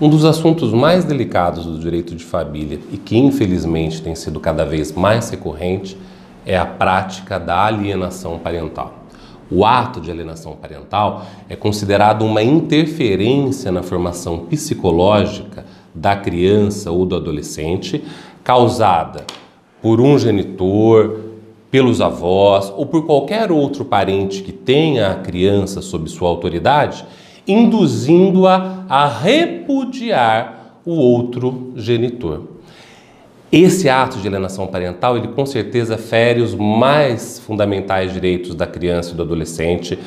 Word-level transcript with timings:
Um 0.00 0.08
dos 0.08 0.24
assuntos 0.24 0.72
mais 0.72 1.04
delicados 1.04 1.66
do 1.66 1.78
direito 1.78 2.16
de 2.16 2.24
família 2.24 2.80
e 2.90 2.96
que 2.96 3.18
infelizmente 3.18 4.00
tem 4.00 4.14
sido 4.14 4.40
cada 4.40 4.64
vez 4.64 4.92
mais 4.92 5.28
recorrente 5.28 5.94
é 6.46 6.56
a 6.56 6.64
prática 6.64 7.38
da 7.38 7.66
alienação 7.66 8.38
parental. 8.38 8.94
O 9.50 9.62
ato 9.62 10.00
de 10.00 10.10
alienação 10.10 10.56
parental 10.56 11.26
é 11.50 11.54
considerado 11.54 12.24
uma 12.24 12.42
interferência 12.42 13.70
na 13.70 13.82
formação 13.82 14.46
psicológica 14.46 15.66
da 15.94 16.16
criança 16.16 16.90
ou 16.90 17.04
do 17.04 17.16
adolescente 17.16 18.02
causada 18.42 19.26
por 19.82 20.00
um 20.00 20.18
genitor, 20.18 21.20
pelos 21.70 22.00
avós 22.00 22.72
ou 22.74 22.86
por 22.86 23.04
qualquer 23.04 23.52
outro 23.52 23.84
parente 23.84 24.42
que 24.42 24.52
tenha 24.52 25.10
a 25.10 25.16
criança 25.16 25.82
sob 25.82 26.08
sua 26.08 26.30
autoridade 26.30 27.04
induzindo-a 27.50 28.84
a 28.88 29.06
repudiar 29.06 30.78
o 30.84 30.92
outro 30.92 31.72
genitor. 31.76 32.44
Esse 33.52 33.88
ato 33.88 34.18
de 34.18 34.28
alienação 34.28 34.66
parental, 34.66 35.16
ele 35.16 35.28
com 35.28 35.44
certeza 35.44 35.98
fere 35.98 36.40
os 36.40 36.54
mais 36.54 37.40
fundamentais 37.40 38.12
direitos 38.12 38.54
da 38.54 38.66
criança 38.66 39.12
e 39.12 39.16
do 39.16 39.22
adolescente, 39.22 39.98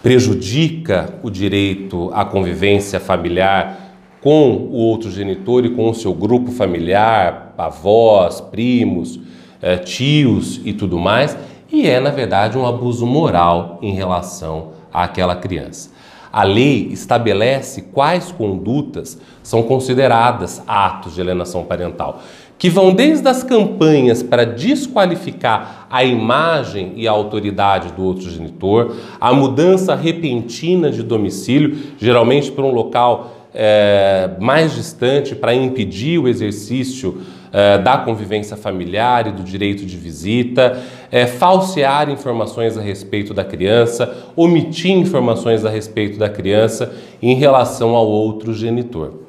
prejudica 0.00 1.14
o 1.22 1.30
direito 1.30 2.10
à 2.12 2.24
convivência 2.24 3.00
familiar 3.00 3.96
com 4.20 4.52
o 4.52 4.76
outro 4.76 5.10
genitor 5.10 5.64
e 5.64 5.70
com 5.70 5.90
o 5.90 5.94
seu 5.94 6.14
grupo 6.14 6.50
familiar, 6.50 7.52
avós, 7.58 8.40
primos, 8.40 9.18
eh, 9.60 9.76
tios 9.76 10.60
e 10.64 10.72
tudo 10.72 10.98
mais, 10.98 11.36
e 11.70 11.86
é, 11.88 11.98
na 11.98 12.10
verdade, 12.10 12.56
um 12.56 12.66
abuso 12.66 13.04
moral 13.04 13.78
em 13.82 13.92
relação 13.92 14.72
àquela 14.92 15.34
criança. 15.34 15.90
A 16.36 16.42
lei 16.42 16.88
estabelece 16.90 17.80
quais 17.80 18.32
condutas 18.32 19.16
são 19.40 19.62
consideradas 19.62 20.60
atos 20.66 21.14
de 21.14 21.20
alienação 21.20 21.62
parental, 21.62 22.20
que 22.58 22.68
vão 22.68 22.92
desde 22.92 23.28
as 23.28 23.44
campanhas 23.44 24.20
para 24.20 24.44
desqualificar 24.44 25.86
a 25.88 26.02
imagem 26.02 26.92
e 26.96 27.06
a 27.06 27.12
autoridade 27.12 27.92
do 27.92 28.02
outro 28.02 28.28
genitor, 28.28 28.96
a 29.20 29.32
mudança 29.32 29.94
repentina 29.94 30.90
de 30.90 31.04
domicílio, 31.04 31.78
geralmente 31.98 32.50
para 32.50 32.64
um 32.64 32.72
local 32.72 33.32
é, 33.54 34.30
mais 34.40 34.74
distante, 34.74 35.36
para 35.36 35.54
impedir 35.54 36.18
o 36.18 36.26
exercício 36.26 37.22
é, 37.54 37.78
da 37.78 37.96
convivência 37.96 38.56
familiar 38.56 39.28
e 39.28 39.32
do 39.32 39.44
direito 39.44 39.86
de 39.86 39.96
visita, 39.96 40.82
é, 41.08 41.24
falsear 41.24 42.10
informações 42.10 42.76
a 42.76 42.80
respeito 42.80 43.32
da 43.32 43.44
criança, 43.44 44.12
omitir 44.34 44.90
informações 44.90 45.64
a 45.64 45.70
respeito 45.70 46.18
da 46.18 46.28
criança 46.28 46.92
em 47.22 47.36
relação 47.36 47.94
ao 47.94 48.08
outro 48.08 48.52
genitor. 48.52 49.20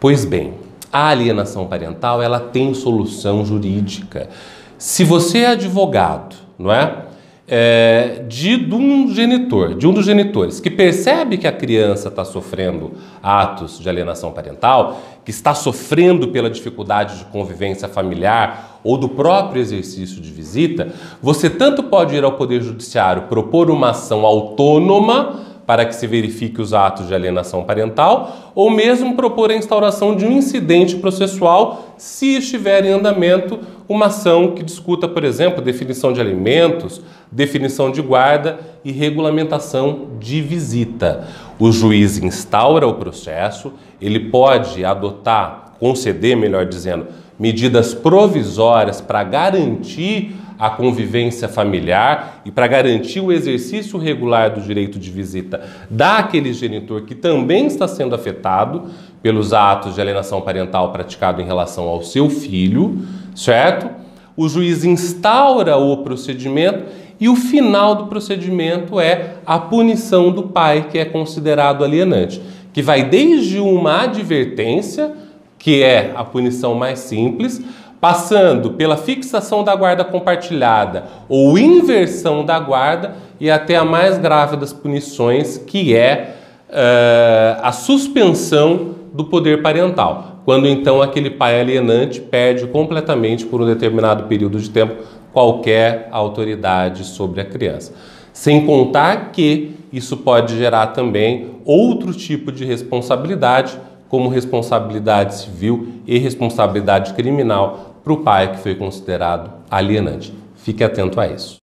Pois 0.00 0.24
bem, 0.24 0.54
a 0.90 1.08
alienação 1.08 1.66
parental 1.66 2.22
ela 2.22 2.40
tem 2.40 2.72
solução 2.72 3.44
jurídica. 3.44 4.30
Se 4.78 5.04
você 5.04 5.40
é 5.40 5.48
advogado, 5.48 6.36
não 6.58 6.72
é? 6.72 7.09
É, 7.52 8.22
de, 8.28 8.56
de, 8.58 8.74
um 8.76 9.12
genitor, 9.12 9.74
de 9.74 9.84
um 9.84 9.92
dos 9.92 10.06
genitores, 10.06 10.60
que 10.60 10.70
percebe 10.70 11.36
que 11.36 11.48
a 11.48 11.52
criança 11.52 12.06
está 12.06 12.24
sofrendo 12.24 12.92
atos 13.20 13.80
de 13.80 13.88
alienação 13.88 14.30
parental, 14.30 15.00
que 15.24 15.32
está 15.32 15.52
sofrendo 15.52 16.28
pela 16.28 16.48
dificuldade 16.48 17.18
de 17.18 17.24
convivência 17.24 17.88
familiar 17.88 18.78
ou 18.84 18.96
do 18.96 19.08
próprio 19.08 19.60
exercício 19.60 20.20
de 20.20 20.30
visita, 20.30 20.92
você 21.20 21.50
tanto 21.50 21.82
pode 21.82 22.14
ir 22.14 22.22
ao 22.22 22.32
Poder 22.32 22.62
Judiciário 22.62 23.22
propor 23.22 23.68
uma 23.68 23.90
ação 23.90 24.24
autônoma 24.24 25.40
para 25.66 25.84
que 25.84 25.94
se 25.94 26.06
verifique 26.06 26.60
os 26.60 26.72
atos 26.72 27.08
de 27.08 27.14
alienação 27.14 27.64
parental, 27.64 28.52
ou 28.54 28.70
mesmo 28.70 29.14
propor 29.14 29.50
a 29.50 29.54
instauração 29.54 30.16
de 30.16 30.24
um 30.24 30.32
incidente 30.32 30.96
processual 30.96 31.94
se 31.96 32.36
estiver 32.36 32.84
em 32.84 32.90
andamento 32.90 33.58
uma 33.90 34.06
ação 34.06 34.52
que 34.52 34.62
discuta, 34.62 35.08
por 35.08 35.24
exemplo, 35.24 35.60
definição 35.60 36.12
de 36.12 36.20
alimentos, 36.20 37.02
definição 37.28 37.90
de 37.90 38.00
guarda 38.00 38.60
e 38.84 38.92
regulamentação 38.92 40.10
de 40.20 40.40
visita. 40.40 41.26
O 41.58 41.72
juiz 41.72 42.16
instaura 42.16 42.86
o 42.86 42.94
processo, 42.94 43.72
ele 44.00 44.30
pode 44.30 44.84
adotar, 44.84 45.72
conceder, 45.80 46.36
melhor 46.36 46.66
dizendo, 46.66 47.08
medidas 47.36 47.92
provisórias 47.92 49.00
para 49.00 49.24
garantir 49.24 50.36
a 50.56 50.70
convivência 50.70 51.48
familiar 51.48 52.42
e 52.44 52.52
para 52.52 52.68
garantir 52.68 53.18
o 53.18 53.32
exercício 53.32 53.98
regular 53.98 54.50
do 54.50 54.60
direito 54.60 55.00
de 55.00 55.10
visita 55.10 55.62
daquele 55.90 56.52
genitor 56.52 57.02
que 57.02 57.14
também 57.16 57.66
está 57.66 57.88
sendo 57.88 58.14
afetado 58.14 58.84
pelos 59.20 59.52
atos 59.52 59.96
de 59.96 60.00
alienação 60.00 60.40
parental 60.42 60.92
praticado 60.92 61.42
em 61.42 61.44
relação 61.44 61.88
ao 61.88 62.02
seu 62.02 62.30
filho, 62.30 62.98
certo? 63.44 63.88
O 64.36 64.48
juiz 64.48 64.84
instaura 64.84 65.76
o 65.76 65.98
procedimento 65.98 66.84
e 67.18 67.28
o 67.28 67.36
final 67.36 67.94
do 67.94 68.06
procedimento 68.06 68.98
é 68.98 69.34
a 69.44 69.58
punição 69.58 70.30
do 70.30 70.44
pai 70.44 70.86
que 70.90 70.98
é 70.98 71.04
considerado 71.04 71.84
alienante, 71.84 72.40
que 72.72 72.80
vai 72.80 73.04
desde 73.04 73.58
uma 73.58 74.04
advertência, 74.04 75.12
que 75.58 75.82
é 75.82 76.12
a 76.14 76.24
punição 76.24 76.74
mais 76.74 77.00
simples, 77.00 77.60
passando 78.00 78.70
pela 78.70 78.96
fixação 78.96 79.62
da 79.62 79.76
guarda 79.76 80.02
compartilhada 80.04 81.04
ou 81.28 81.58
inversão 81.58 82.44
da 82.44 82.58
guarda 82.58 83.14
e 83.38 83.50
até 83.50 83.76
a 83.76 83.84
mais 83.84 84.16
grave 84.16 84.56
das 84.56 84.72
punições, 84.72 85.58
que 85.58 85.94
é 85.94 86.36
uh, 86.70 87.60
a 87.62 87.72
suspensão 87.72 88.94
do 89.12 89.24
poder 89.24 89.60
parental, 89.60 90.29
quando 90.50 90.66
então 90.66 91.00
aquele 91.00 91.30
pai 91.30 91.60
alienante 91.60 92.20
perde 92.20 92.66
completamente 92.66 93.46
por 93.46 93.62
um 93.62 93.66
determinado 93.66 94.24
período 94.24 94.58
de 94.58 94.68
tempo 94.68 95.04
qualquer 95.32 96.08
autoridade 96.10 97.04
sobre 97.04 97.40
a 97.40 97.44
criança. 97.44 97.94
Sem 98.32 98.66
contar 98.66 99.30
que 99.30 99.76
isso 99.92 100.16
pode 100.16 100.58
gerar 100.58 100.88
também 100.88 101.52
outro 101.64 102.12
tipo 102.12 102.50
de 102.50 102.64
responsabilidade, 102.64 103.78
como 104.08 104.28
responsabilidade 104.28 105.36
civil 105.36 105.86
e 106.04 106.18
responsabilidade 106.18 107.14
criminal 107.14 107.94
para 108.02 108.12
o 108.12 108.16
pai 108.16 108.50
que 108.50 108.58
foi 108.58 108.74
considerado 108.74 109.52
alienante. 109.70 110.34
Fique 110.56 110.82
atento 110.82 111.20
a 111.20 111.28
isso. 111.28 111.59